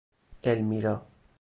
[0.43, 1.01] المیرا